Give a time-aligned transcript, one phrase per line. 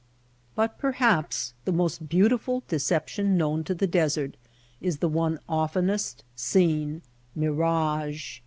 [0.55, 4.35] But perhaps the most beautiful deception known to the desert
[4.81, 7.03] is the one oftenest seen—
[7.35, 8.39] mirage.